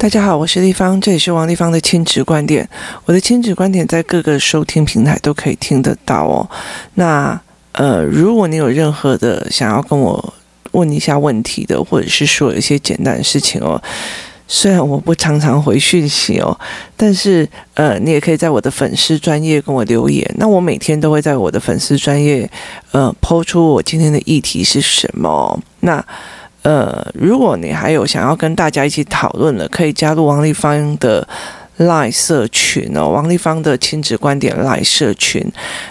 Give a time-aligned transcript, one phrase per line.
[0.00, 2.66] 大家好，我是丽芳，这里是王丽芳的亲子观点。
[3.04, 6.48] 我的亲子观点在各个收听平台都可以听得到哦。
[6.94, 7.38] 那
[7.72, 10.32] 呃，如果你有任何的想要跟我
[10.72, 13.78] 问一下问题的，或者是说一些简单的事情哦，
[14.48, 16.58] 虽然我不常常回讯息哦，
[16.96, 20.26] 但是呃，你也可以在我的粉丝专业跟我留言。
[20.38, 22.50] 那我每天都会在我的粉丝专业
[22.92, 25.60] 呃抛出我今天的议题是什么。
[25.80, 26.02] 那
[26.62, 31.26] 呃，如果你还有想要跟大家一起讨论的，可以加入王丽芳的
[31.78, 35.42] LINE 社群哦，王丽芳的亲子观点 LINE 社群。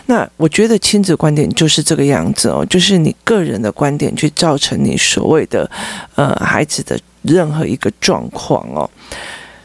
[0.06, 5.68] 那我觉得亲子观点就是这个样子哦，就是你个人的观点去造成你所谓的
[6.14, 8.88] 呃孩子的任何一个状况哦。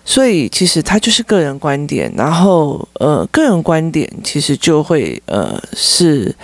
[0.07, 6.35] 所以其实它就是个人观点，然后呃个人观点其实就会呃是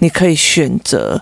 [0.00, 1.18] 你可以选择。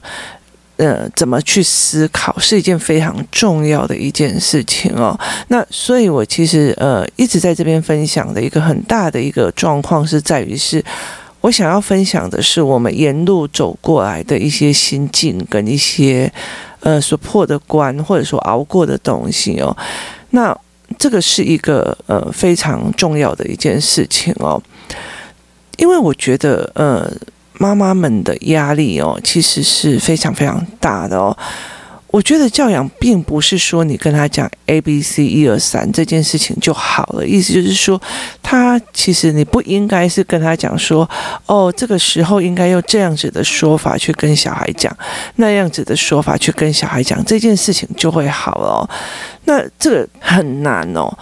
[0.78, 5.18] 呃，怎么去思考是一件非常重要的一件事情哦。
[5.48, 10.80] 那所以，我其实呃一直在这边分享的一个很大的一个状况是在于，是
[11.40, 16.32] 我想要分享的是我们沿路走过来的一些心境跟一些
[16.78, 19.76] 呃所破的关，或者说熬过的东西哦。
[20.30, 20.56] 那
[20.96, 24.62] 这个是一个呃非常重要的一件事情哦，
[25.76, 27.10] 因为我觉得呃。
[27.58, 31.36] 妈妈们的压力哦，其实是非常非常大的哦。
[32.10, 38.00] 我觉得教养并不是说你跟他讲 A B C 一二三这件事情就好了，意思就是说，
[38.42, 41.08] 他其实你不应该是跟他讲说，
[41.44, 44.90] 哦，这个时候应该用这样子的说法去跟小孩讲，
[45.36, 48.88] 那样子的说法去跟小孩讲，这件事情就会好了。
[49.44, 51.12] 那这个很难哦。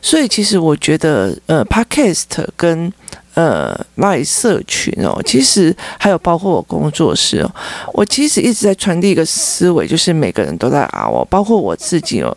[0.00, 2.92] 所以其实我觉得，呃，Podcast 跟
[3.36, 7.54] 呃，卖社群哦，其实还有包括我工作室哦，
[7.92, 12.34] 我其实一直在传递一个思维，就是每个人都在熬哦，包括我自己哦。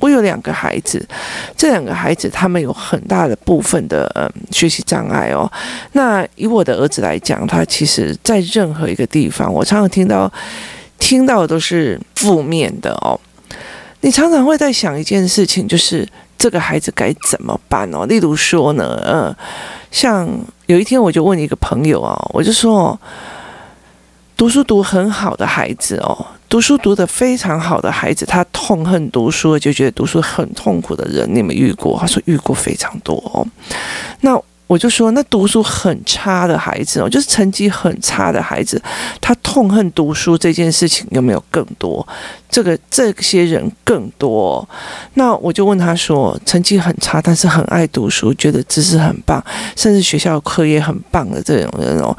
[0.00, 1.06] 我有两个孩子，
[1.56, 5.48] 这两个孩子他们有很大的部分的嗯学习障碍哦。
[5.92, 10.28] 那以我的儿子来讲，他其实在任何一个地方，我常常听到
[10.98, 13.14] 听到的都是负面的哦。
[14.00, 16.08] 你常常会在想一件事情，就是。
[16.42, 18.04] 这个孩子该怎么办哦？
[18.06, 19.32] 例如说呢，嗯，
[19.92, 20.28] 像
[20.66, 22.98] 有一天我就问一个朋友啊，我就说，
[24.36, 31.96] 读书读很好的孩子哦，读书读得非常好的孩子，他痛恨读书，就觉得读书很痛苦的人，你有没遇过？
[32.00, 33.46] 他说遇过非常多哦。
[34.22, 34.36] 那
[34.72, 38.80] 我就说，那读书很差的孩子哦，就是成绩很差的孩子，
[39.20, 42.06] 他痛恨读书这件事情有没有更多？
[42.48, 44.66] 这个这些人更多。
[45.12, 49.44] 那我就问他说，成绩很差，但是很爱读书，觉得知识很棒，
[49.76, 52.16] 甚至学校课业很棒的这种人哦，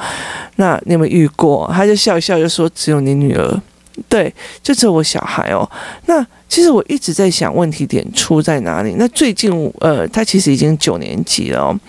[0.58, 1.68] 那你有没有遇过？
[1.74, 3.62] 他就笑一笑，就说只有你女儿，
[4.10, 5.70] 对，就只有我小孩哦。
[6.06, 8.96] 那其实我一直在想，问题点出在哪里？
[8.98, 11.80] 那最近呃，他其实已经九年级了哦。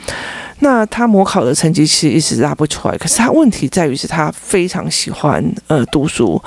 [0.61, 6.41] 那他模考的成绩其实一直拉不出来，可是他问题在于是他非常喜欢呃读书，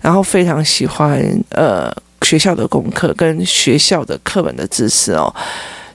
[0.00, 1.20] 然后非常喜欢
[1.50, 1.90] 呃
[2.22, 5.34] 学校的功课跟学校的课本的知识哦，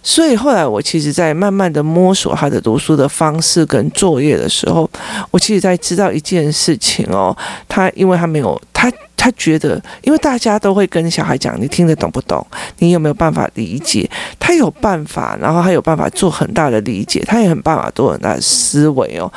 [0.02, 4.90] 所以后来我其实，在慢慢的摸索他的读书的方式跟作业的时候，
[5.32, 7.36] 我其实在知道一件事情哦，
[7.68, 8.92] 他因为他没有他。
[9.22, 12.48] 他觉得，因为大家都会跟小孩讲，你听得懂不懂？
[12.78, 14.10] 你有没有办法理解？
[14.40, 19.30] 他有办法，然后他有办法做很大的理解，他也很办法做很大的思维哦。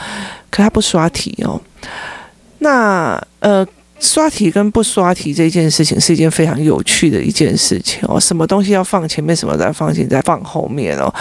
[0.51, 1.61] 可他不刷题哦。
[2.61, 3.67] 那呃。
[4.03, 8.19] 刷题跟不刷题这件事情是一件非常有趣的一件事情哦。
[8.19, 11.13] 什么东西要放前面，什么再放前，再放后面哦。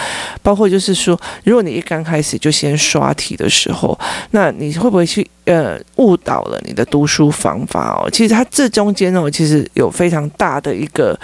[0.42, 3.96] 包括就是说，如果你一刚开始就先刷题的时候，
[4.32, 8.10] 那你会不会去呃误导了你的读书方法哦？
[8.10, 11.16] 其实它这中间哦，其实有非常大的一个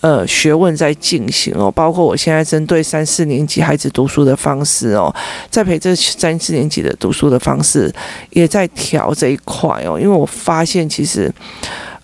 [0.00, 1.70] 呃学问在进行哦。
[1.70, 5.14] 包括我现在针对三四年级孩子读书的方式哦，
[5.50, 7.94] 在陪这三四年级的读书的方式，
[8.30, 10.00] 也在调这一块哦。
[10.00, 11.02] 因为我发现其实。
[11.02, 11.34] 其实，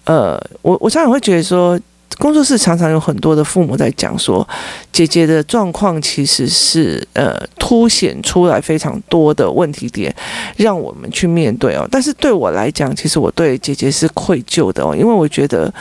[0.07, 1.79] 呃，我我常常会觉得说，
[2.17, 4.47] 工作室常常有很多的父母在讲说，
[4.91, 10.13] 姐姐的状况其实是呃凸显出来非常多的问题点，
[10.57, 11.87] 让我们去面对哦。
[11.91, 15.73] 但是对我来讲，其实我对姐姐是愧疚的哦，因为我觉得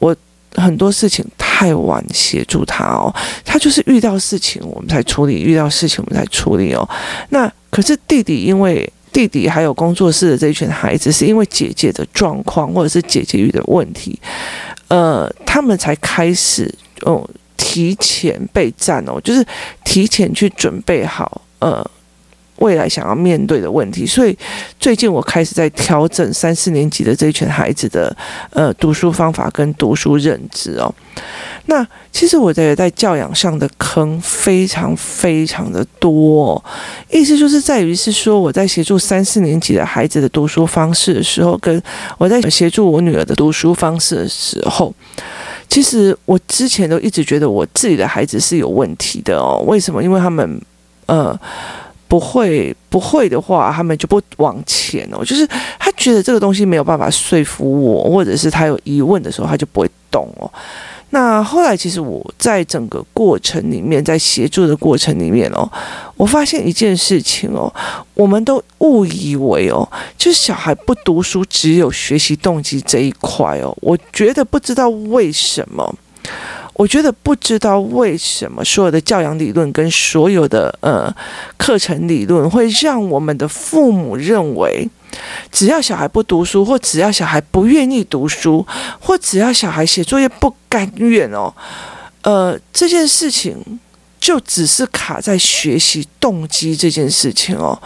[0.00, 0.16] 我
[0.54, 3.14] 很多事情太晚协助她哦，
[3.44, 6.88] 她就是遇到事情我们才处理，遇到事情我们才处理哦。
[7.28, 8.90] 那可是弟弟因为。
[9.14, 14.18] 弟弟还有工作室的这一群孩子，是因为姐姐的状况或者是姐姐遇的问题，
[14.94, 19.44] 呃，他们才开始哦，提前备战哦，就是
[19.84, 21.84] 提前去准备好呃
[22.56, 24.06] 未来想要面对的问题。
[24.06, 24.36] 所以
[24.78, 28.14] 最近我开始在调整三四年级的这群孩子的
[28.50, 30.94] 呃读书方法跟读书认知哦。
[31.66, 36.62] 那其实我在在教养上的坑非常非常的多，
[37.10, 41.82] 意思就是在于是说我在协助三四年级的孩子的读书方式的时候，跟
[42.18, 44.94] 我在协助我女儿的读书方式的时候，
[45.66, 49.64] 其实我之前都一直觉得我自己的孩子是有问题的哦。
[49.66, 50.02] 为什么？
[50.02, 50.60] 因为他们
[51.06, 51.38] 呃。
[52.06, 55.24] 不会，不会的话，他们就不往前哦。
[55.24, 55.46] 就是
[55.78, 60.50] 他觉得这个东西没有办法说服我，或者是他有疑问的时候，他就不会动哦。
[61.10, 65.70] 那后来，其实我在整个过程里面，在协助的过程里面哦，
[66.16, 67.72] 我发现一件事情哦，
[68.14, 73.76] 我们都误以为哦，就是小孩不读书，只有学习动机这一块哦。
[73.80, 75.94] 我觉得不知道为什么。
[76.74, 81.14] 我觉得不知道为什么所有的教养理论跟所有的呃
[81.56, 84.88] 课程理论会让我们的父母认为，
[85.52, 88.66] 只要小孩不读书，或只要小孩不愿意读书，
[88.98, 91.54] 或只要小孩写作业不甘愿哦，
[92.22, 93.56] 呃，这件事情
[94.18, 97.80] 就只是卡在学习动机这件事情哦。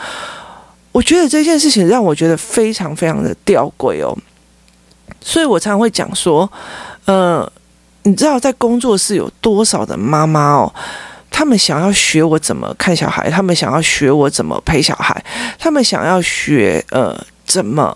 [0.93, 4.17] 我觉得这件事情让我觉得非常非常的吊诡哦，
[5.21, 6.51] 所以我常常会讲说，
[7.05, 7.53] 呃。
[8.09, 10.73] 你知道在工作室有多少的妈妈哦？
[11.31, 15.23] 他们想要学我怎么看小孩，他们想要学我怎么陪小孩，
[15.59, 17.15] 他们想要学呃
[17.45, 17.95] 怎么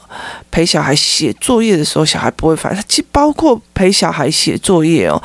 [0.51, 2.79] 陪小孩写作业的时候，小孩不会烦。
[2.87, 5.21] 其实包括陪小孩写作业哦，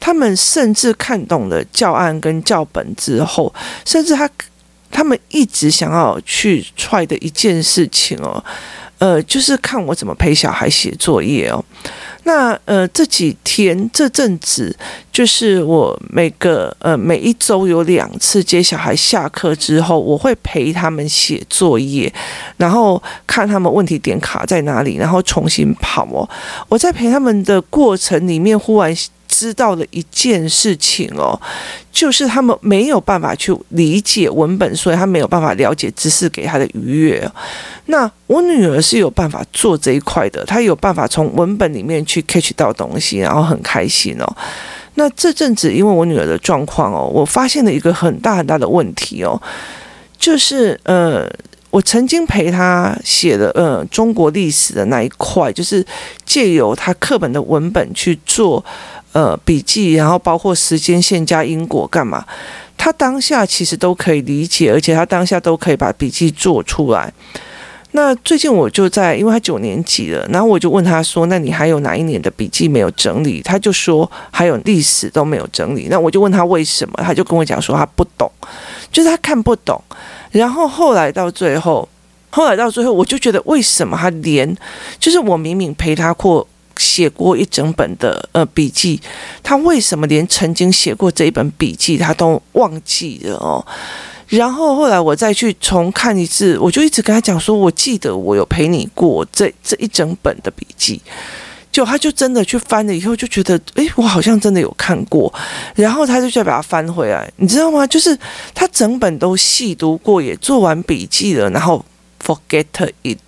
[0.00, 3.54] 他们甚至看懂了教案跟教本之后，
[3.86, 4.28] 甚至他
[4.90, 8.44] 他们一直想要去踹的一件事情哦，
[8.98, 11.64] 呃，就是看我怎么陪小孩写作业哦。
[12.24, 14.74] 那呃这几天这阵子，
[15.12, 22.12] 就是我每个呃每一周有两次接小孩下课之后，我会陪他们写作业，
[22.56, 26.28] 然后看他们问题点卡在哪里，然后重新跑哦。
[26.68, 28.96] 我在陪他们的过程里面，忽然。
[29.42, 31.38] 知道了一件事情哦，
[31.90, 37.28] 就是他们没有办法去理解文本，所以他没有办法了解知识给他的愉悦。
[37.86, 44.36] 那我女儿是有办法做这一块的，她有办法从文本里面去 catch 到东西，然后很开心哦。
[44.94, 49.42] 那这阵子因为我女儿的状况哦，我发现了一个很大很大的问题哦，
[50.16, 51.28] 就是呃，
[51.70, 55.84] 我曾经陪她写的呃中国历史的那一块，就是
[56.24, 58.64] 借由她课本的文本去做。
[59.12, 62.24] 呃，笔记，然后包括时间线加因果干嘛？
[62.78, 67.12] 他当下其实都可以理解，而且他当下都可以把笔记做出来。
[67.92, 78.28] 那最近我就在，因为他九年级了，然后我就问他说：“那你还有哪一年的笔记没有整理？”他就说：“还有历史都没有整理。”那我就问他为什么，他就跟我讲说他不懂，
[78.90, 79.78] 就是他看不懂。
[80.30, 81.86] 然后后来到最后，
[82.30, 84.56] 后来到最后，我就觉得为什么他连，
[84.98, 86.48] 就是我明明陪他过。
[86.76, 89.00] 写过一整本的呃笔记，
[89.42, 93.64] 他为什么连曾经写过这一本笔记他都忘记了哦？
[94.28, 100.98] 然后后来我再去重看一次，我就一直跟他讲说，我记得我有陪你过这这一整本的笔记，
[101.70, 105.30] 就他就真的去翻了以后，就觉得诶，我好像真的有看过，
[105.74, 107.86] 然后他就再把它翻回来，你知道吗？
[107.86, 108.18] 就是
[108.54, 111.84] 他整本都细读过，也做完笔记了，然后
[112.24, 112.64] forget
[113.02, 113.18] it，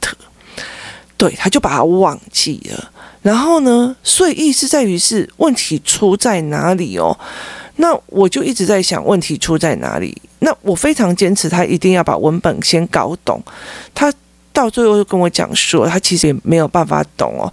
[1.19, 2.91] 对，他就把它忘记了。
[3.25, 7.19] 然后呢，所以意思在于是问题出在哪里哦？
[7.77, 10.15] 那我就一直在想问题出在哪里。
[10.41, 13.43] 那我非常坚持他一定要把文本先搞懂。
[13.95, 14.13] 他
[14.53, 17.51] 到最后就跟我讲说，他其实也没有办法懂哦。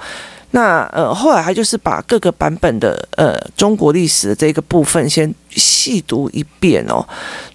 [0.51, 7.05] 那呃，后来他就是把各个版本的呃中国历史的这个部分先细读一遍哦。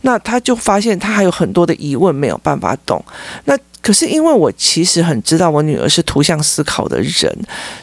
[0.00, 3.04] 那他就发现他还有很多的疑问没有办法懂。
[3.44, 7.32] 那可是因为我其实很知道我女儿是图像思考的人，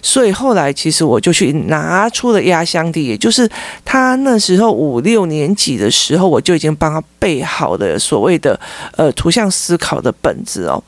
[0.01, 3.49] 所以后来其实我就去拿出了压箱底，也就是
[3.85, 8.59] 她那时候五六年级的时候，我就已经帮她备好了所谓的
[8.97, 10.83] 呃图像思考的本子哦。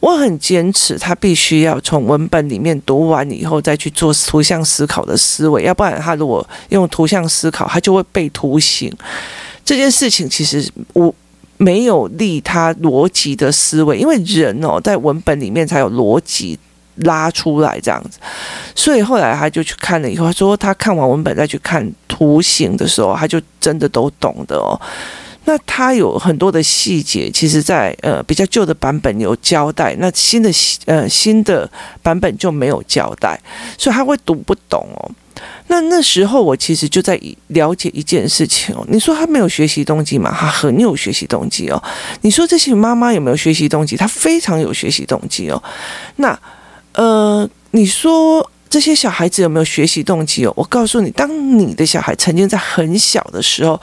[0.00, 8.92] 我很坚持，他必须要从文本里面读完以后再去做图像思考的思维，要不然他如果用图像思考，他就会被图形。
[9.64, 11.14] 这件事情其实我。
[11.62, 16.58] 没有利他逻辑的思维，因为人哦，在文本里面才有逻辑
[16.94, 18.18] 拉出来这样子，
[18.74, 24.72] 所以后来他就去看了以后，他说他看完文本再去看图形的时候，他就真的都懂的哦。
[25.44, 30.50] 那他有很多的细节，其实在呃比较旧的版本有交代，那新的
[30.86, 31.68] 呃新的
[32.02, 33.40] 版本就没有交代，
[33.78, 35.10] 所以他会读不懂哦。
[35.68, 37.18] 那那时候我其实就在
[37.48, 38.84] 了解一件事情哦。
[38.88, 40.34] 你说他没有学习动机吗？
[40.38, 41.82] 他很有学习动机哦。
[42.20, 43.96] 你说这些妈妈有没有学习动机？
[43.96, 45.62] 他非常有学习动机哦。
[46.16, 46.38] 那
[46.92, 50.52] 呃，你说这些小孩子有没有学习动机哦？
[50.56, 53.78] 我告诉你，当你的小孩曾经在很小的时候，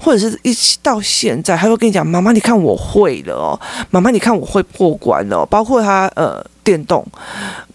[0.00, 7.06] 或者是一起到现在，他会跟你讲：“妈妈，你看我会了哦，妈妈，你看我会破关了哦。”包括他呃电动，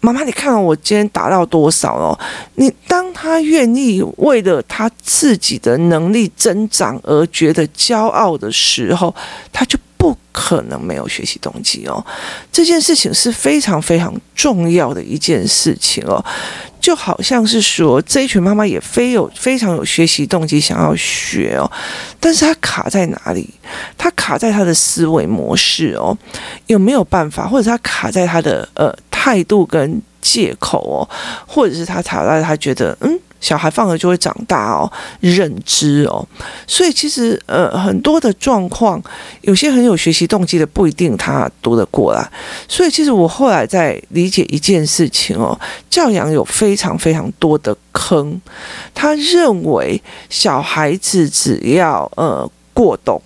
[0.00, 2.18] 妈妈，你看我今天达到多少哦？
[2.56, 9.14] 你当他愿意为了他自己的能力增长而觉得骄傲的时候，
[9.50, 9.78] 他就。
[9.98, 12.02] 不可能没有学习动机哦，
[12.52, 16.24] 这件事情是非常非常重要的一件事情哦，
[16.80, 21.68] 就好像是说这一群妈妈也非有非常有学习动机想要学哦，
[22.20, 23.52] 但是他卡在哪里？
[23.98, 26.16] 他卡在他的思维模式哦，
[26.68, 27.48] 有没有办法？
[27.48, 31.02] 或者他卡在他的呃态度跟借口哦，
[31.44, 33.18] 或者是他卡在他觉得嗯。
[33.40, 34.90] 小孩放了就会长大哦，
[35.20, 36.26] 认知哦，
[36.66, 39.00] 所以其实呃很多的状况，
[39.42, 42.30] 有些很有学习动机的不一定他读得过来，
[42.66, 48.40] 所以其实我后来在理解一件事情哦，教养有非常非常多的坑，
[48.92, 53.22] 他认为小孩子只要呃过动，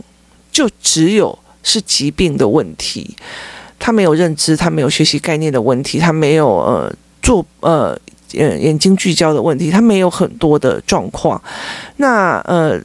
[0.50, 3.16] 就只有是疾病的问题，
[3.78, 7.98] 他没有认知，他没有学习概念的问题，他没有呃做呃。
[8.38, 11.40] 呃，眼睛聚焦的问题，他没有很多的状况。
[11.96, 12.80] 那呃，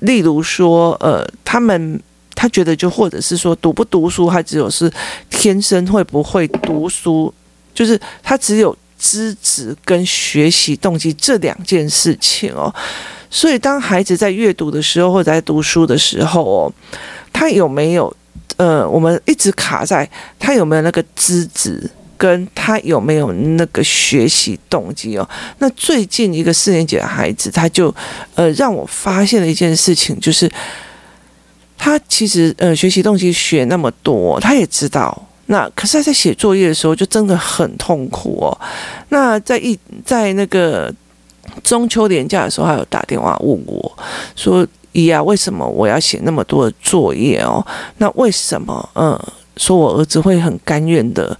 [0.00, 2.00] 例如说，呃，他们
[2.34, 4.90] 他觉得就或者是说，读不读书，他只有是
[5.30, 7.32] 天生会不会读书，
[7.74, 12.72] 就是他只有资质跟学习动机这两件事情哦。
[13.30, 16.72] 所以，当孩子在阅读的时候或者在读书的时候哦，
[17.32, 18.14] 他有没有
[18.56, 21.90] 呃，我们一直卡在他有没有那个资质？
[22.18, 25.28] 跟他有没有那个学习动机哦？
[25.58, 27.94] 那最近一个四年级的孩子，他就
[28.34, 30.50] 呃让我发现了一件事情，就是
[31.76, 38.58] 他其实呃学习动机学那么多，他也知道，那可是他在写作业的时候就真的很痛苦哦。
[39.10, 40.92] 那在一在那个
[41.62, 43.98] 中秋连假的时候，他有打电话问我
[44.34, 47.64] 说：“姨啊，为什么我要写那么多的作业哦？
[47.98, 49.18] 那为什么嗯？”
[49.58, 51.34] 说我儿子会很甘愿的，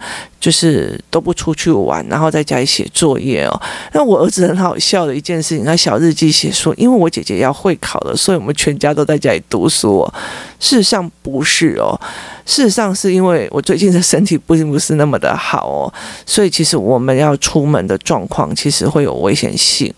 [0.46, 3.62] 就是都不出去玩，然后在家里写作业哦。
[3.92, 10.14] 那我儿子很好笑的一件事情，他小日记写说，因为我姐姐要会考了，所以我们全家都在家里读书哦。
[10.60, 12.00] 事实上不是哦。
[12.44, 15.92] 事实上，是因为我最近的身体并不是那么的好哦，
[16.24, 19.92] 所以其实我们要出门的状况其实会有危险性，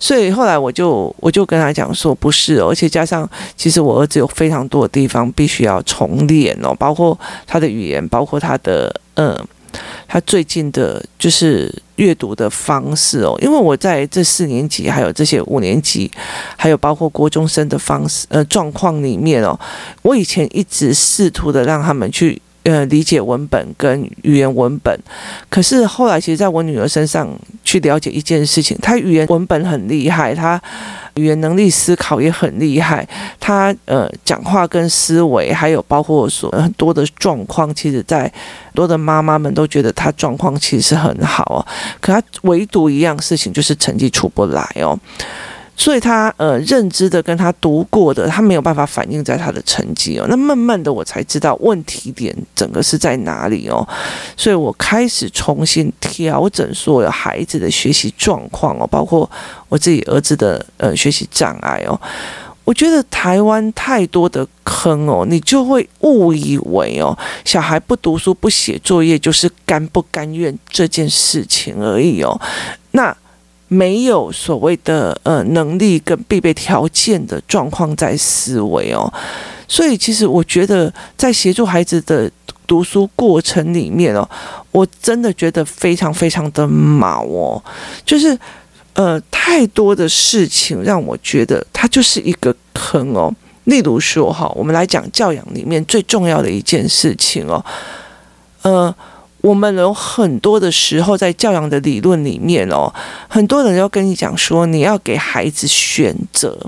[0.00, 9.38] 所以后来我就我就跟他讲说不是哦，而且加上其实我儿子有非常多的地方必须要重练哦，包括他的语言，包括他的嗯。
[10.06, 16.10] 他最近的就是阅读的方式哦，因为我在这四年级，还有这些五年级，
[16.56, 19.58] 还有包括国中生的方式呃状况里面哦，
[20.02, 22.40] 我以前一直试图的让他们去。
[22.64, 24.98] 呃，理解文本跟语言文本，
[25.50, 27.28] 可是后来，其实在我女儿身上
[27.62, 30.58] 去了解一件事情，她语言文本很厉害，她
[31.16, 33.06] 语言能力、思考也很厉害，
[33.38, 41.60] 她呃讲话跟思维，还有包括说很多的状况，其实在很多的妈妈们都觉得她状况其实很好哦，
[42.00, 44.98] 可她唯独一样事情就是成绩出不来哦。
[45.76, 50.26] 所以他呃认知的跟他读过的，他没有办法反映在他的成绩哦。
[50.28, 53.86] 那慢慢的我才知道问题点整个是在哪里哦。
[54.36, 59.28] 所以我开始重新调整所有孩子的学习状况哦，包括
[59.68, 62.00] 我自己儿子的呃学习障碍哦。
[62.64, 72.40] 我觉得台湾太多的坑哦，你就会误以为哦，小孩不读书不写作业就是甘不甘愿这件事情而已哦。
[72.92, 73.14] 那。
[73.68, 79.12] 没有所谓的呃能力跟必备条件的状况在思维哦，
[79.66, 82.30] 所以其实我觉得在协助孩子的
[82.66, 84.28] 读书过程里面哦，
[84.70, 87.62] 我真的觉得非常非常的毛哦，
[88.04, 88.38] 就是
[88.92, 93.34] 呃太多的事情让我觉得它就是一个坑哦。
[93.64, 97.64] 例如说哈，我们来讲教养里面最重要的一件事情哦，
[98.62, 98.94] 呃。
[99.44, 102.90] 我们有很多的时候在教养的理论里面哦，
[103.28, 106.58] 很多人要跟你讲说，你要给孩子选择，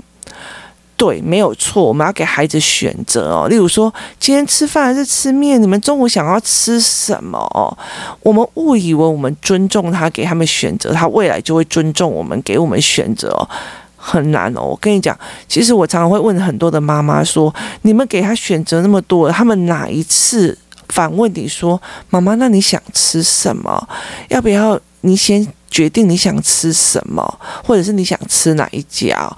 [0.95, 3.47] 对，没有错，我们要给孩子选择哦。
[3.49, 5.59] 例如说，今天吃饭还是吃面？
[5.59, 7.75] 你们中午想要吃什么哦？
[8.21, 13.49] 我们误以为我们尊重他，给他们选择，他未来就会尊重我们，给我们选择哦，
[13.95, 14.61] 很难哦。
[14.61, 15.17] 我跟你讲，
[15.47, 20.55] 其实我常常会问很多的妈妈说，你们给他选择那么多，他们哪一次？
[20.89, 23.87] 反问你说：“妈妈，那你想吃什么？
[24.29, 29.29] 要不要你先决定你想吃什么，或者是你想吃哪一家？”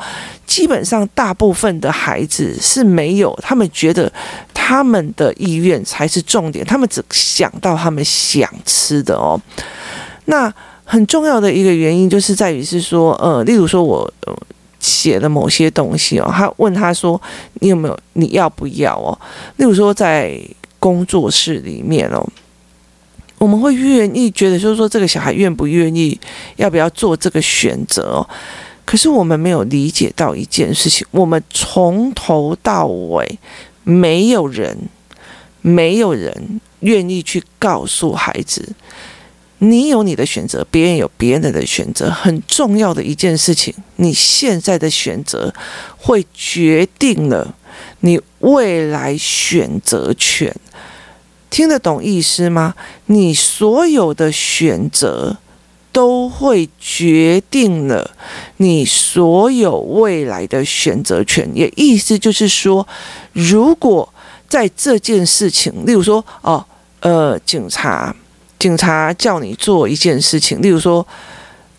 [0.45, 4.11] 基本上，大部分的孩子是没有，他们觉得
[4.53, 9.39] 他们的意愿才是重点，他们只想到他们想吃的哦。
[10.25, 10.51] 那
[10.83, 14.11] 很重要的一个原因就是在于是说，呃，例如说我
[14.79, 17.21] 写了某些东西哦，他问他说
[17.55, 19.17] 你有没有你要不要哦？
[19.57, 20.41] 例如说在
[20.79, 22.25] 工作室里面哦，
[23.37, 26.19] 我们会愿意觉得就是说这个小孩愿不愿意
[26.55, 28.29] 要不要做这个选择哦？
[28.85, 33.37] 可是我们没有理解到一件事情，我们从头到尾
[33.83, 34.75] 没有人
[35.61, 38.67] 没有人愿意去告诉孩子。
[39.61, 42.09] 你有你的选择，别人有别人的选择。
[42.09, 45.53] 很重要的一件事情，你现在的选择
[45.97, 47.53] 会决定了
[47.99, 50.53] 你未来选择权。
[51.49, 52.75] 听得懂意思吗？
[53.07, 55.37] 你所有的选择
[55.91, 58.11] 都会决定了
[58.57, 61.49] 你所有未来的选择权。
[61.53, 62.87] 也意思就是说，
[63.33, 64.13] 如果
[64.47, 66.65] 在这件事情，例如说，哦，
[66.99, 68.15] 呃，警察。
[68.59, 71.05] 警察叫你做一件事情，例如说，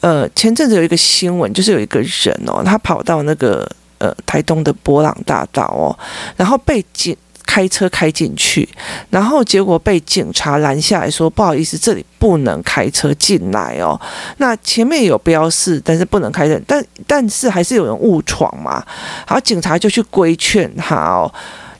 [0.00, 5.96] 呃，前阵子有一个新闻，就是有一个人哦，他跑到那个呃台东的博朗大道哦，
[6.36, 7.16] 然后被警
[7.46, 8.68] 开车开进去，
[9.10, 14.00] 然后结果被警察拦下来说，不好意思，这里不能开车进来哦。
[14.36, 18.84] 那前面有标示，但是不能开车，但但是还是有人误闯嘛。
[19.26, 21.32] 然后警察就去规劝他哦。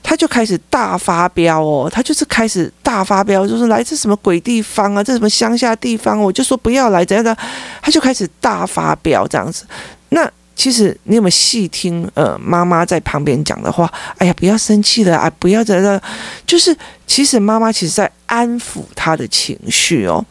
[0.03, 7.37] 他就开始大发飙哦，他就是开始大发飙，就是来自什么鬼地方啊，这什么乡下地方，我就说不要来，怎样的，
[7.83, 9.63] 他就开始大发飙这样子。
[10.09, 12.09] 那其实你有没有细听？
[12.13, 16.01] 呃，妈妈在旁边讲的话，哎呀，不要生气了啊，不要在那，
[16.45, 20.23] 就是其实妈妈其实在安抚他的情绪哦。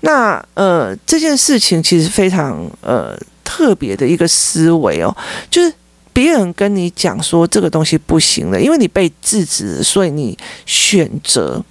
[0.00, 5.16] 那呃，这件事情其实非常呃特别的一个思维哦，
[5.50, 5.72] 就是。
[6.10, 10.36] 别人跟你讲说这个东西不行了，因为你被制止，所以你
[10.66, 11.64] 选择，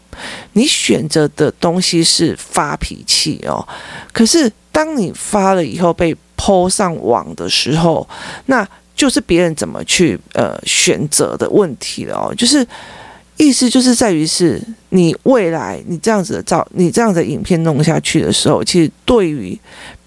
[0.54, 3.68] 你选择的东西是发脾气哦。
[4.14, 8.08] 可是当你发了以后被 PO 上网的时候，
[8.46, 8.66] 那
[8.96, 12.34] 就是别人怎么去呃选择的问题了哦。
[12.36, 12.66] 就是
[13.36, 19.60] 意思就是在于是你未来你这样子的照，你这样的影片弄下去的时候，其实对于。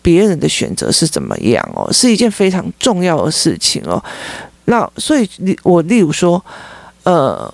[0.03, 4.03] 别人的选择是怎么样哦，是一件非常重要的事情哦。
[4.65, 5.29] 那所以，
[5.63, 6.43] 我例如说，
[7.03, 7.53] 呃，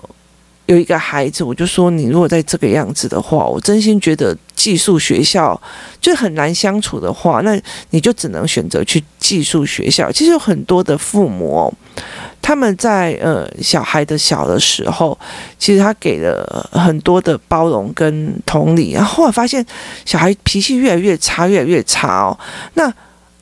[0.67, 5.61] 有一个孩子，我就说，你如果在这个样子的话，我真心觉得寄宿学校
[6.01, 7.59] 就很难相处的话，那
[7.91, 10.11] 你就只能选择去寄宿学校。
[10.13, 11.73] 其实有很多的父母。
[12.43, 15.19] 他们在呃小孩的小的时候，
[15.59, 19.65] 其实他给了很多的包容跟同理，然后后来发现
[20.05, 22.39] 小孩脾气越来越差，越来越差哦，
[22.75, 22.93] 那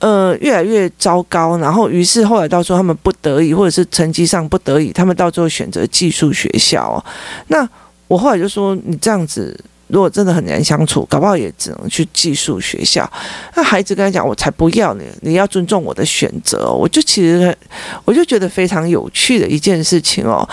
[0.04, 7.02] 呃越来越糟糕，然后于是后来到时候他们不得已，或者是成绩上不得已，他们到最后选择寄宿学校。
[7.48, 7.66] 那
[8.06, 9.58] 我后来就说，你这样子。
[9.88, 13.08] 如果真的很难相处，搞不好也只能去寄宿学校。
[13.54, 17.56] 那孩子跟他讲：“我才不要你，你要尊重我的选择。”我就其实，
[18.04, 20.48] 我就觉得非常有趣的一件事情哦。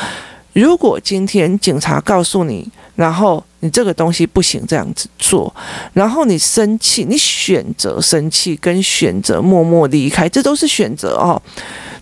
[0.53, 5.53] 如果今天警察告诉你，然后你这个东西不行这样子做，
[5.93, 11.41] 然后你生气，你选择生气跟选择默默离开，这都是选择哦。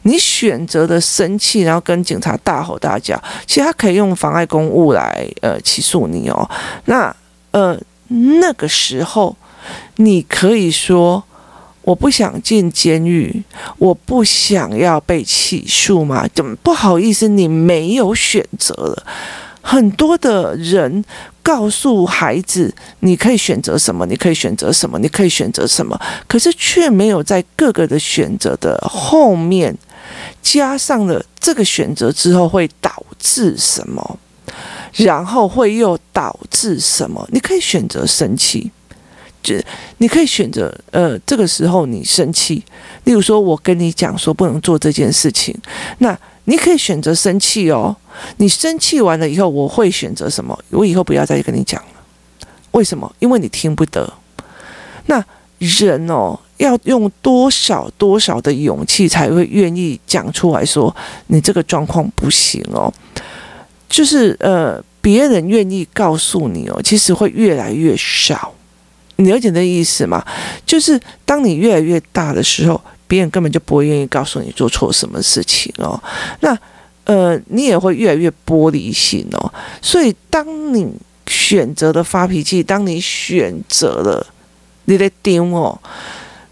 [0.03, 6.49] 你选择的生气，然后跟警察大吼大叫，其实他可以用妨碍公务来呃起诉你哦。
[6.85, 7.15] 那
[7.51, 9.35] 呃那个时候，
[9.97, 11.23] 你可以说
[11.81, 13.43] 我不想进监狱，
[13.77, 16.27] 我不想要被起诉嘛？
[16.33, 19.03] 怎么不好意思，你没有选择了。
[19.61, 21.03] 很多的人
[21.43, 29.75] 告诉孩子，你可以选择什么，你可以选择什么，你可以选择什么，可是却没有在各个的选择的后面。
[30.41, 34.19] 加上了这个选择之后会导致什么，
[34.93, 37.27] 然后会又导致什么？
[37.31, 38.71] 你可以选择生气，
[39.41, 39.55] 就
[39.99, 42.63] 你可以选择呃，这个时候你生气，
[43.05, 45.55] 例如说我跟你讲说不能做这件事情，
[45.99, 47.95] 那你可以选择生气哦。
[48.37, 50.57] 你生气完了以后，我会选择什么？
[50.71, 51.87] 我以后不要再跟你讲了。
[52.71, 53.11] 为什么？
[53.19, 54.11] 因为你听不得。
[55.05, 55.23] 那
[55.57, 56.39] 人哦。
[56.59, 60.93] 要用多少多少的勇气才会愿意讲出来说
[61.27, 62.93] 你这个状况不行哦，
[63.87, 68.53] 就是呃别人愿意告诉你哦，其实会越来越少。
[69.19, 70.25] 你了解那意思吗？
[70.65, 76.01] 就是当你越来越大的时候，别人根本就不会愿意告诉你做错什么事情哦。
[76.39, 76.57] 那
[77.03, 79.53] 呃你也会越来越玻璃心哦。
[79.81, 80.89] 所以当你
[81.27, 84.25] 选择了发脾气，当你选择了
[84.85, 85.77] 你的丢哦。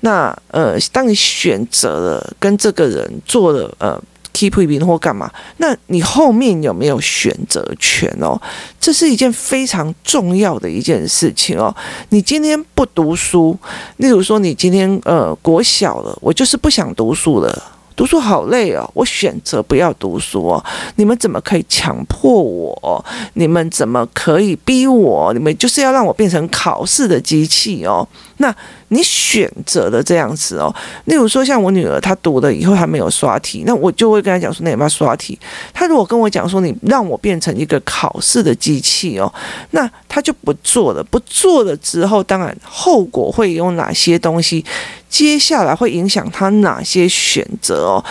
[0.01, 3.99] 那呃，当你选择了跟这个人做了呃
[4.37, 5.31] keep 一边或干嘛？
[5.57, 8.39] 那你后面有没有选择权哦？
[8.79, 11.75] 这是一件非常重要的一件事情哦。
[12.09, 13.57] 你今天不读书，
[13.97, 17.63] 例如说你今天呃国小了，我就是不想读书了。
[17.95, 20.63] 读书好累哦，我选择不要读书哦。
[20.97, 23.03] 你们怎么可以强迫我？
[23.33, 25.33] 你们怎么可以逼我？
[25.33, 28.07] 你们就是要让我变成考试的机器哦。
[28.37, 28.55] 那
[28.89, 30.73] 你选择了这样子哦。
[31.05, 35.37] 例如说，像我女儿，她读了以后还没有刷题，那我就会跟她讲说，那有没有刷题？
[35.73, 39.31] 她如果跟我讲说，你让我变成一个考试的机器哦，
[39.71, 41.03] 那她就不做了。
[41.03, 44.63] 不做了之后，当然后果会有哪些东西？
[45.09, 48.05] 接下来会影响她哪些选择哦？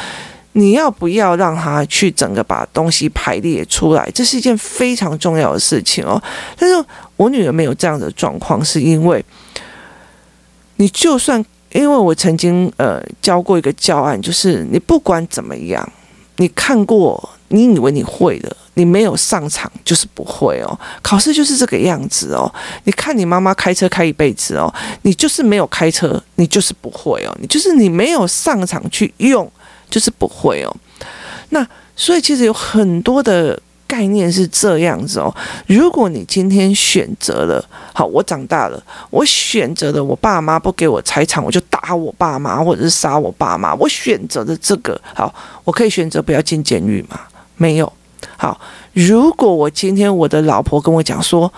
[0.52, 4.10] 你要不要让她去整个把东西排列出来？
[4.12, 6.20] 这是一件非常重要的事情哦。
[6.58, 6.84] 但是
[7.16, 9.24] 我女儿没有这样的状况，是因为。
[10.76, 15.92] 你就算，因为我曾经呃教过一个教案，就是你不管怎么样，
[16.36, 20.78] 你看过，你以为你会的，你没有上场就是不会哦。
[21.02, 22.52] 考试就是这个样子哦。
[22.84, 27.36] 你看你妈妈开车开一辈子哦，你就是没有开车，你就是不会哦。
[27.40, 29.50] 你就是你没有上场去用，
[29.90, 30.76] 就是不会哦。
[31.50, 33.58] 那所以其实有很多的。
[33.86, 35.34] 概念是这样子哦，
[35.66, 45.32] 如果你今天选择了，好，我长大了，我选择了，我爸妈不给我财产，我就打我爸妈，或者是杀我爸妈，我选择的这个，好，
[45.64, 47.20] 我可以选择不要进监狱吗？
[47.56, 47.92] 没有。
[48.36, 48.58] 好，
[48.92, 51.52] 如果我今天我的老婆跟我讲说，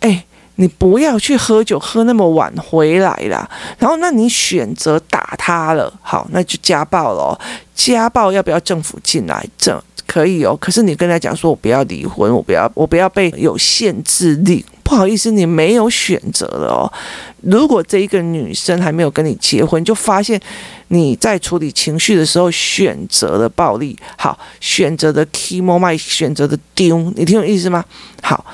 [0.00, 0.24] 哎，
[0.56, 7.40] 你不要去喝酒，喝那么晚回来啦，然后那你选择打他了，好，那就家暴了，
[7.74, 9.44] 家暴要不要政府进来？
[9.56, 14.62] 这可以哦，可是你跟他讲说，我不要离婚，我不要，我不要被有限制令。
[14.82, 16.92] 不好意思，你没有选择了哦。
[17.40, 20.40] 如果这一个女生还没有跟你结婚，就发现
[20.88, 27.84] 你在处理情绪的时候选择了暴力，好，选择的 key moment，选择的丢，你听我意思吗？
[28.22, 28.44] 好，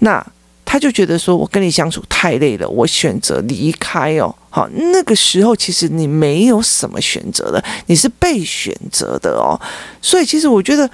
[0.00, 0.24] 那。
[0.70, 4.34] 他就觉得说，我跟你相处太累了，我选择离开哦。
[4.58, 9.54] 好，那个时候其实你没有什么选择的，你是被选择的哦。
[10.02, 10.90] 所以其实我觉得，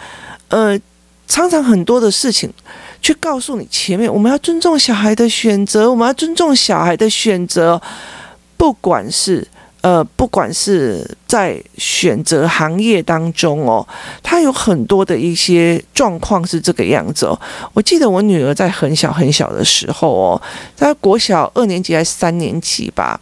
[0.48, 0.78] 呃，
[1.26, 2.52] 常常很多的事情，
[3.00, 7.80] 去告诉你前面，我们要尊重小孩的选择，我们要尊重小孩的选择，
[8.58, 9.48] 不管是。
[9.84, 13.86] 呃，不管是在选择行业当中哦，
[14.22, 17.38] 他有很多的一些状况是这个样子哦。
[17.74, 20.42] 我记得我女儿在很小很小的时候哦，
[20.74, 23.20] 在国小二年级还是三年级吧，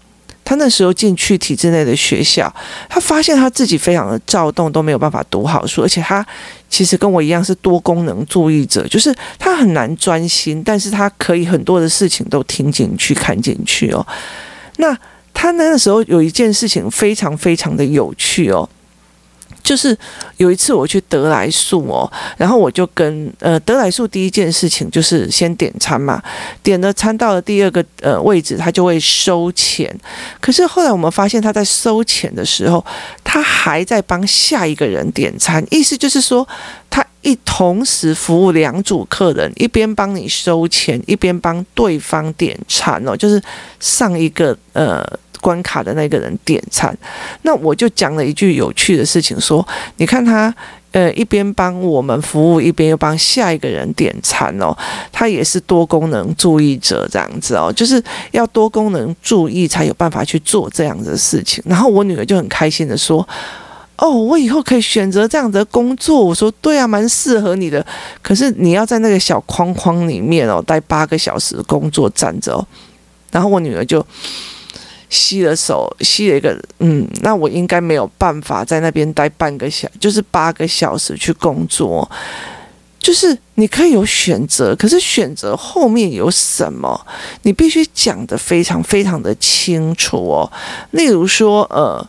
[0.52, 2.54] 他那时候进去体制内的学校，
[2.90, 6.24] 他发现他自己非常的躁动，都没有办法读好书，而且他
[6.68, 14.06] 其实跟我一样是多功能注意者，就是他很难专心，但是他可以很多的事情都听进去、看进去哦。
[14.76, 14.94] 那。
[15.34, 18.68] 他那个时候有一件事情非常非常的有趣哦，
[19.62, 19.96] 就是
[20.36, 26.22] 有一次我去德来速哦，然后我就跟呃德来速第一件事情就是先点餐嘛，
[26.62, 29.94] 点了餐到了第二个呃位置，他就会收钱。
[30.40, 32.84] 可是后来我们发现他在收钱的时候，
[33.22, 36.46] 他还在帮下一个人点餐，意思就是说
[36.90, 43.40] 他一同时服务两组客人，一边帮你收钱，一边帮对方点餐哦，就是
[43.78, 45.06] 上一个呃。
[45.42, 46.96] 关卡的那个人点餐，
[47.42, 50.54] 那我就讲了一句有趣的事情，说，你看他，
[50.92, 54.72] 呃，一边帮我们服务，一边又帮下一个人点餐哦，
[55.10, 58.00] 他也是多功能注意者这样子哦，就是
[58.30, 61.60] 要多功能注意才有办法去做这样子的事情。
[61.66, 63.26] 然后我女儿就很开心的说，
[63.96, 66.24] 哦，我以后可以选择这样的工作。
[66.24, 67.84] 我说，对啊，蛮适合你的。
[68.22, 72.64] 可是你要在那个小框框里面哦，待八个小时工作站着。
[73.32, 74.06] 然后我女儿就。
[75.12, 82.10] 吸了手，吸了一个，嗯，那我应该没有办法在那边待半个小，就是八个小时去工作。
[82.98, 86.98] 就是你可以有选择，可是选择后面有什么，
[87.42, 90.50] 你必须讲得非常非常的清楚哦。
[90.92, 92.02] 例如说，呃，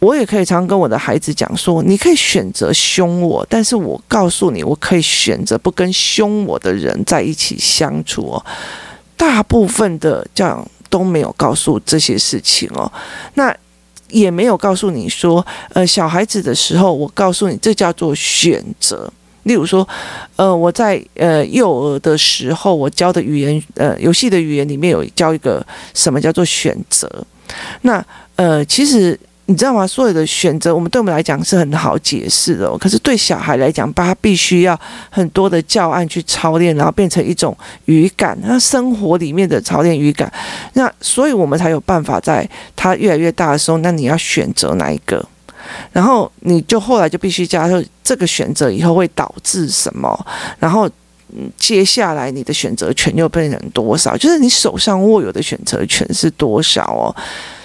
[0.00, 8.44] 我也可以常跟我的孩子讲说，你可以选择凶我，但是我告诉你，我可以选择不跟凶我的人在一起相处哦。
[9.16, 10.66] 大部分的这样。
[10.90, 12.92] 都没有告诉这些事情哦，
[13.34, 13.56] 那
[14.08, 19.10] 也没有告诉你说，呃，小孩子的时候，我告诉你，这叫做选择。
[19.44, 19.88] 例如说，
[20.36, 27.08] 呃，我在呃幼儿的时候，我教的语言，呃，游戏的语言里面有教一个什么叫做选择。
[27.82, 28.04] 那
[28.36, 29.18] 呃，其实。
[29.50, 29.84] 你知道吗？
[29.84, 34.78] 所有的选择，我们对我们来讲是很好解释的，可是对小孩来讲，他必须要
[35.10, 37.54] 很多的教案去操练，然后变成一种
[37.86, 40.32] 语感，那生活里面的操练语感。
[40.74, 45.20] 那所以我们才有办法在他越来越大的时候，那你要选择哪一个？
[45.92, 50.26] 然后你就后来就必须加说这个选择以后会导致什么，
[50.60, 50.88] 然后
[51.56, 54.16] 接下来你的选择权又变成多少？
[54.16, 57.10] 就是你手上握有的选择权是多少哦？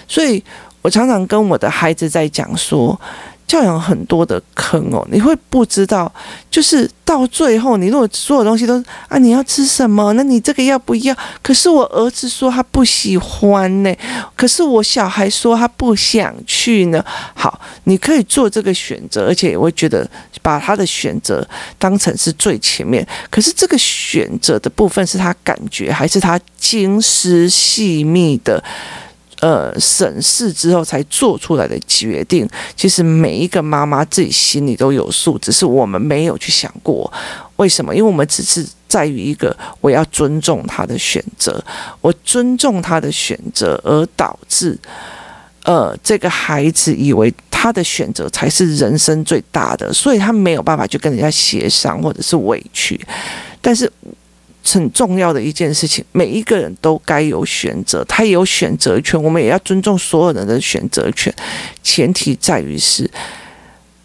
[0.08, 0.44] 所以
[0.86, 3.00] 我常常跟我的孩子在讲说。
[3.48, 6.12] 教养很多的坑哦，你会不知道，
[6.50, 10.12] 就是到最后，你如果所有东西都啊，你要吃什么？
[10.14, 11.16] 那你这个要不要？
[11.44, 13.96] 可是我儿子说他不喜欢呢，
[14.36, 17.06] 可是我小孩说他不想去呢。
[17.36, 20.10] 好，你可以做这个选择，而且我会觉得
[20.42, 23.08] 把他的选择当成是最前面。
[23.30, 28.62] 可是这个选择的部分是他感觉，还是他精思细密的？
[29.42, 37.12] 呃，审视之后才做出来的决定，其实每一个妈妈自己心里都有数，只是我们没有去想过
[37.58, 41.64] 为什么，因为我们只是在于一个我要尊重他的选择，
[42.00, 44.78] 我尊重他的选择，而导致
[45.64, 53.00] 呃这个孩子以为他的选择才是人生最大的，所以他没有办法去跟人家协商或者是委屈，
[53.62, 53.92] 但是。
[54.66, 61.34] 很重要的一件事情，每一个人都该有选择，他也有选择权，我们也要尊重所有人的选择权。
[61.82, 63.10] 前提在于是，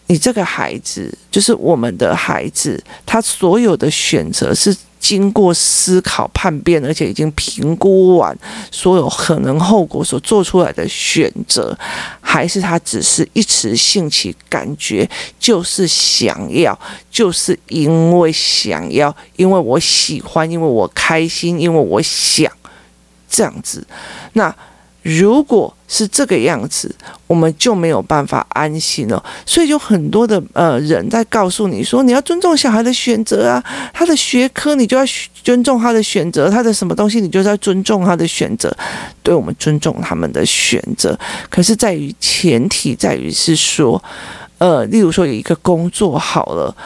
[0.06, 4.76] 你这个孩子，就是我们的孩子，他所有的选择是。
[5.00, 8.38] 经过思考、判变，而且已经评估完
[8.70, 11.76] 所有可能后果所做出来的选择，
[12.20, 15.08] 还是他只是一时兴起，感觉
[15.38, 16.78] 就是想要，
[17.10, 22.52] 就是因为想要，因为我喜欢，因为我开心，因为我想
[23.28, 23.84] 这样子，
[24.34, 24.54] 那。
[25.02, 26.94] 如果是这个样子，
[27.26, 29.22] 我们就没有办法安心了。
[29.46, 35.02] 所以就很多的呃人在告诉你说，你要尊重小孩的选择啊，他的学科你就要
[35.42, 38.70] 尊重他的选择，他的什么东西你就要尊重他的选择。
[39.22, 44.02] 对，我们尊重他们的选择，可是在于前提在于是说，
[44.58, 46.76] 呃，例如说有一个工作好了，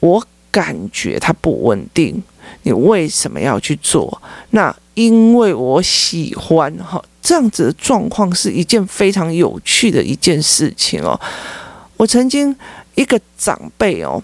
[0.00, 2.22] 我感觉它不稳定，
[2.62, 4.22] 你为什么要去做？
[4.50, 7.02] 那因为我喜欢哈。
[7.22, 11.18] 这样子的状况是一件非常有趣的一件事情哦。
[11.96, 12.54] 我曾经
[12.94, 14.22] 一个长辈哦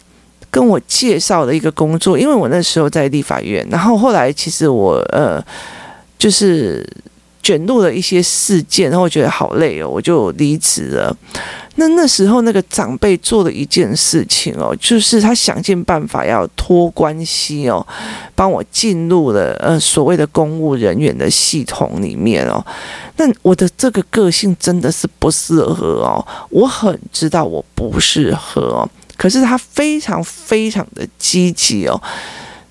[0.50, 5.44] 跟我介绍了一个工作，因为我那时候在立法院，然后后来其实我呃
[6.18, 6.86] 就是。
[7.42, 11.16] 卷入了一些事件，然后我觉得好累哦，我就离职了。
[11.76, 17.86] 那那时候那个长辈做了一件事情哦，就是他想尽办法要托关系哦，
[18.34, 22.62] 帮我进入了呃所谓的公务人员的系统里面哦。
[23.16, 31.98] 那我的这个个性真的是不适合哦，我很知道我不适合哦，可是他非常非常的积极哦。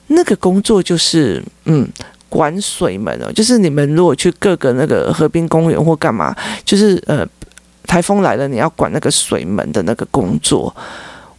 [0.07, 1.87] 那个工作就是嗯。
[2.29, 7.27] 管水门哦，就是你们如果去各个那个河滨公园或干嘛，就是呃，
[7.85, 10.73] 台风来了，你要管那个水门的那个工作，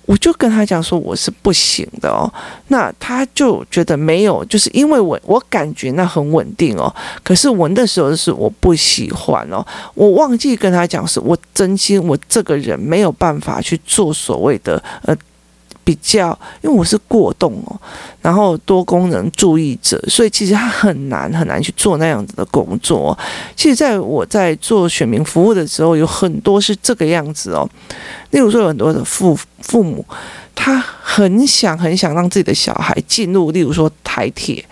[0.07, 2.31] 我就跟他讲说我是不行的哦。
[2.69, 15.17] 那他就觉得没有，就是因为我我感觉那很稳定哦，可是我那时候是我不喜欢哦，我忘记跟他讲是我真心我这个人没有办法去做所谓的呃。
[15.91, 17.77] 比较，因为我是过动哦，
[18.23, 23.19] 然后多功能注意者，所以其实他很难很难去做那样子的工作。
[23.57, 27.69] 其实，在我在做选民服务的时候，有很多是这个样子哦。
[28.31, 30.07] 例如说，有很多的父父母，
[30.55, 34.65] 他很想很想让自己的小孩进入，例如说台铁。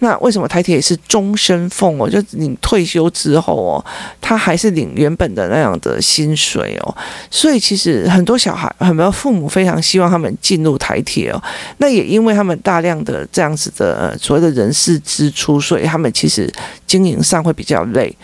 [0.00, 2.08] 那为什么台铁也是终身俸哦？
[2.08, 3.84] 就你退休之后哦，
[4.20, 6.96] 他还是领原本的那样的薪水哦。
[7.30, 11.42] 所以其实很多小孩、很多父母非常希望他们进入台铁哦。
[11.78, 16.48] 那也因为他们大量的这样子的所谓的人事支出，所以他们其实
[16.86, 18.16] 经营上会比较累。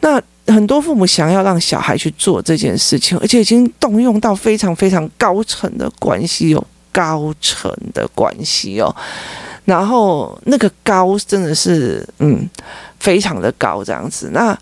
[0.00, 8.94] 那很多父母想要让小孩去做这件事情，而且已经动用到非常非常高层的关系哦，高层的关系哦。
[9.64, 12.48] 然后那个高真的是嗯，
[13.00, 14.56] 非常的高这样子，那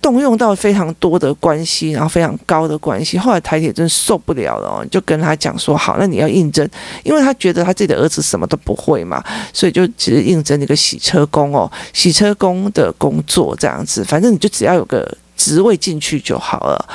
[0.00, 3.18] 动用到非常多的关系，然后非常高的关系。
[3.18, 6.66] 后来台铁真受不了了，就跟他讲说：好，那你要应征，
[7.02, 16.88] 因为他觉得他自己的儿子什么都不会嘛，所以就只是应征那个洗车工哦，洗车工的工作这样子，反正你就只要有个职位进去就好了。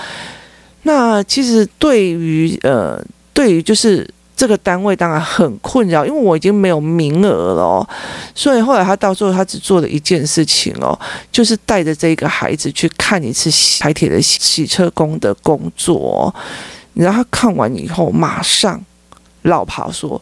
[0.84, 3.00] 那其实对于呃，
[3.34, 4.10] 对于就是。
[4.42, 7.88] 这个单位当然很困扰，因为我已经没有名额了，
[8.34, 11.00] 所以后来他到最后他只做了一件事情哦，
[11.32, 16.34] 就是带着这个孩子去看一次台铁的洗车工的工作，
[16.96, 18.84] 然后他看完以后马上
[19.44, 20.20] 老跑说：“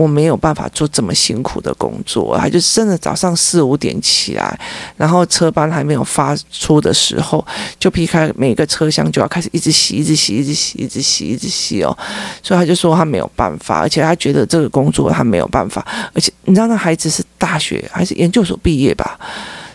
[0.00, 4.58] 我没有办法做这么辛苦的工作，他就真的早上四五点起来，
[4.96, 7.46] 然后车班还没有发出的时候，
[7.78, 11.94] 就劈开每个车厢就要开始一直洗，一直洗，一直洗，一直洗，一直洗哦。
[12.42, 19.20] 所以他就说他没有办法，而且他觉得这个工作他没有办法，而且你知道那孩子是大学还是研究所毕业吧？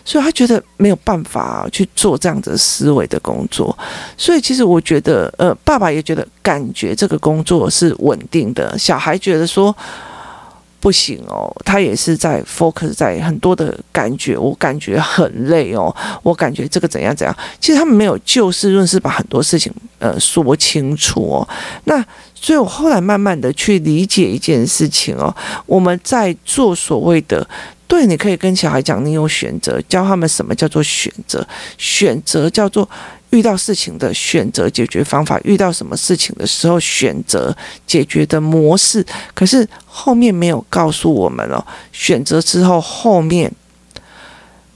[0.04, 3.76] 所以他觉得没有办法去做这样子思维的工作，
[4.16, 9.76] 所以其实我觉得，呃，爸爸也觉得感觉这个工作是稳定的，小孩觉得说
[10.80, 21.48] 不行哦，他也是在 focus 在很多的感觉，我感觉很累哦，我感觉这个怎样怎样，其实他们没有就事论事把很多事情呃说清楚哦。
[21.84, 25.34] 那所以我后来慢慢的去理解一件事情哦，
[25.66, 27.46] 我们在做所谓的。
[27.88, 31.46] 对，你可以跟小孩讲，你有选择，教他们什么叫做选择。
[31.78, 32.88] 选择叫做
[33.30, 37.54] 遇到事情的选择解决方法，遇到什么事情的时候选择
[37.86, 39.04] 解决的模式。
[39.34, 43.50] 可是后面没有告诉我们哦，选择之后后面，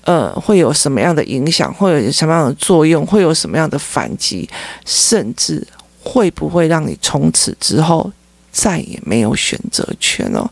[0.04, 4.48] 呃，会有什么样的影响，会有什么样的作用，会有什么样的反击，
[4.84, 5.66] 甚至
[6.02, 8.10] 会不会让你从此之后
[8.50, 10.50] 再也没有选择权哦？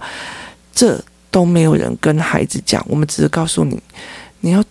[0.74, 1.02] 这。
[1.30, 3.78] 都没有人跟孩子讲，我们只是告诉你，
[4.40, 4.64] 你要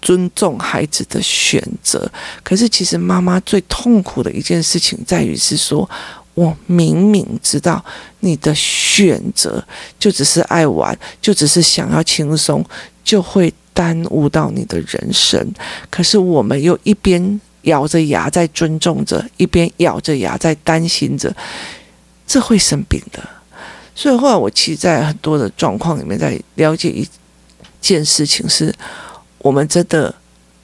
[0.00, 2.10] 尊重孩子的选择。
[2.42, 5.88] 可是，其实妈妈最痛苦的一件事情在于是说，
[6.34, 7.84] 我明明知道
[8.20, 9.62] 你的选择
[9.98, 12.64] 就只是爱玩，就只是想要轻松，
[13.04, 15.52] 就会耽误到你的人生。
[15.90, 21.34] 可是，我们又一边咬着牙在尊重着，一边咬着牙在担心着，
[22.26, 23.22] 这会生病的。
[23.94, 27.06] 所以后来我其实，在很多的状况里面，在了解一
[27.82, 28.74] 件事情，是
[29.40, 30.14] 我们真的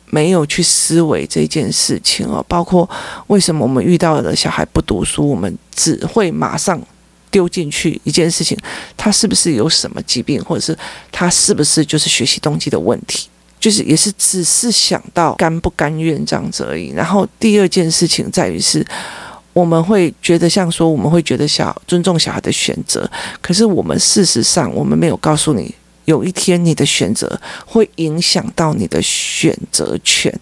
[0.07, 2.45] 没有去思维这件事情哦。
[2.49, 2.89] 包括
[3.27, 6.81] 为什么我们遇到的小孩不读书，我们只会马上
[7.31, 8.57] 丢进去一件事情，
[8.97, 10.79] 他是不是有什么疾病，或者是
[11.11, 16.91] 他是不是就是学习动机的问题，就是也是只是想到甘不甘愿这样子而已。
[16.91, 18.87] 然后第二件事情在于是。
[19.57, 23.11] 我们会觉得像说，我们会觉得小尊重小孩的选择，
[23.41, 25.75] 可是我们事实上，我们没有告诉你，
[26.07, 30.33] 有一天你的选择会影响到你的选择权，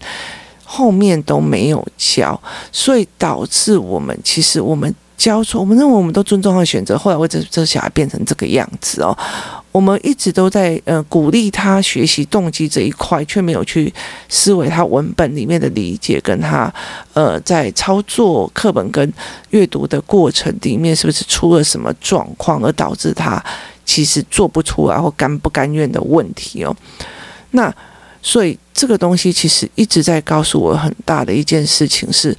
[0.63, 9.17] 后面都没有教，所以导致我们其实我们教错，我们认为我们都尊重他的选择，后来为这这小孩变成这个样子哦。
[9.71, 13.93] 我们一直都在呃鼓励他学习动机这一块，却没有去
[14.29, 16.73] 思维他文本里面的理解，跟他
[17.13, 19.13] 呃在操作课本跟
[19.49, 23.43] 阅读的过程里面是不是出了什么状况，而导致他
[23.85, 26.75] 其实做不出来或甘不甘愿的问题哦。
[27.51, 27.73] 那
[28.21, 32.35] 所以这个东西其实一直在告诉我很大的一件事情是，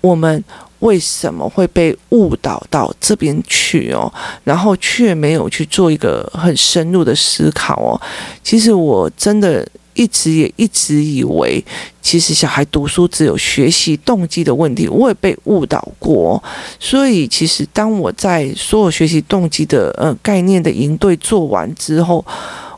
[0.00, 0.44] 我们。
[0.80, 4.10] 为什么会被误导到这边去哦？
[4.44, 8.00] 然后却没有去做一个很深入的思考哦。
[8.42, 9.62] 其实我真的
[9.94, 11.64] 一直也一直以为，
[12.00, 16.42] 其实小孩读书只有学习动机的问题，我也被误导过。
[16.78, 22.24] 所以其实当我在所有学习动机的呃概念的营队做完之后，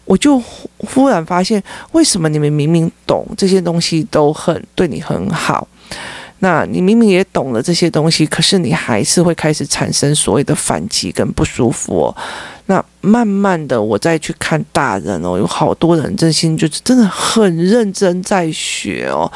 [0.05, 0.43] 我就
[0.79, 5.69] 忽然发现，为什么你们明明懂这些东西都很对你很好？
[6.41, 12.17] 那你明明也懂了这些东西，可是你还是会开始产生所谓的反击跟不舒服哦。
[12.67, 19.31] 那慢慢的，我再去看大人哦，有好多人真心就是真的很认真在学哦。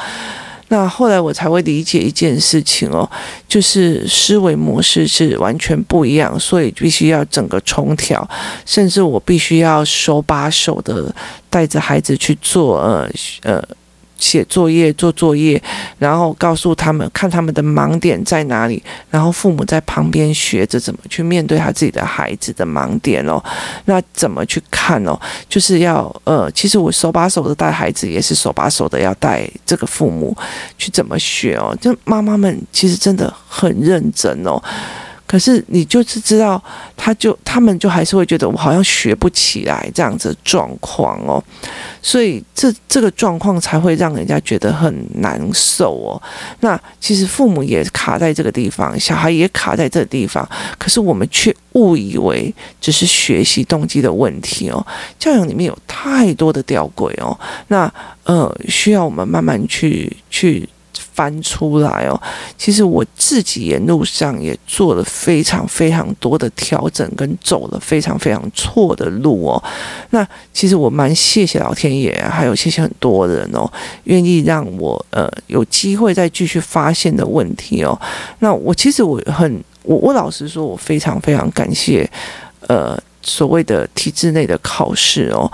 [0.69, 3.09] 那后来我才会理解一件事情哦，
[3.47, 8.27] 就是思维模式是完全不一样，所以必须要整个重调，
[8.65, 11.13] 甚至我必须要手把手的
[11.49, 13.09] 带着孩子去做呃
[13.43, 13.63] 呃。
[14.17, 15.61] 写作业、做作业，
[15.99, 23.43] 然后告诉他们看他们的盲点在哪里，然后父母在旁边学着怎么去面对他自己的孩子的盲点哦。
[23.85, 25.19] 那怎么去看哦？
[25.47, 30.35] 就是要呃，其实我手把手的带孩子，也是手把手的要带这个父母
[30.77, 31.75] 去怎么学哦。
[31.79, 34.61] 就妈妈们其实真的很认真哦。
[35.27, 36.61] 可是你就是知道，
[36.95, 41.43] 他就他们就还是会觉得我好像学不起来这样子状况哦，
[42.01, 46.21] 所以这这个状况才会让人家觉得很难受哦。
[46.61, 50.47] 那其实父母也卡在这个地方，小孩也卡在这个地方，
[50.79, 54.85] 可是我们却误以为只是学习动机的问题哦。
[55.19, 57.37] 教养里面有太多的吊诡哦，
[57.67, 60.67] 那呃需要我们慢慢去去。
[61.17, 62.13] 翻出来哦，
[62.59, 69.63] 其实我自己沿路上也做了非常非常多的调整，跟走了非常非常错的路哦。
[70.11, 73.67] 那其实我蛮谢谢老天爷，还有谢谢很多人哦，
[74.03, 77.99] 愿意让我呃有机会再继续发现的问题哦。
[78.37, 82.07] 那我其实我很我我老实说，我非常非常感谢
[82.67, 82.95] 呃。
[83.23, 85.51] 所谓的体制内的考试哦。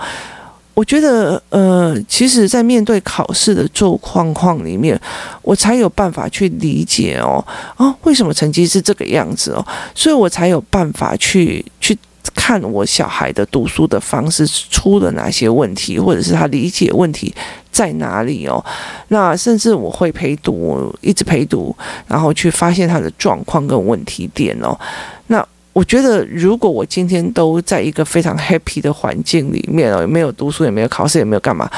[0.74, 5.00] 我觉得，呃，其实，在面对考试的状况况里面，
[5.40, 7.44] 我才有办法去理解哦，
[7.76, 9.64] 啊，为什么成绩是这个样子哦，
[9.94, 11.96] 所以我才有办法去去
[12.34, 17.32] 看我小孩的读书的方式出了哪些问题，或者是他理解问题
[17.70, 18.64] 在哪里哦。
[19.08, 21.74] 那甚至我会陪读，一直陪读，
[22.08, 24.76] 然后去发现他的状况跟问题点哦。
[25.74, 31.68] 我觉得，如果我今天都在一个非常 happy 的环境里面哦，也没有读书，也没有考试，也没有干嘛，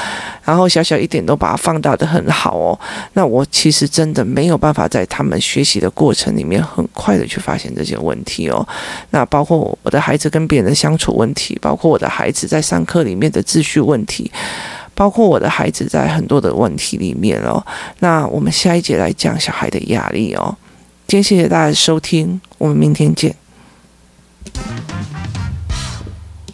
[0.45, 2.79] 然后小小一点都把它放大得很好哦，
[3.13, 8.65] 那我其实真的没有办法在他们学习的过程里面很快的去发现这些问题哦。
[9.09, 14.31] 那包括我的孩子跟别人的相处问题，包括我的孩子在上课里面的秩序问题，
[14.93, 17.65] 包括我的孩子在很多的问题里面哦。
[18.01, 20.55] 那我们下一节来讲小孩的压力哦。
[21.07, 23.35] 今天谢谢大家的收听，我们明天见。
[24.57, 25.46] Thank you.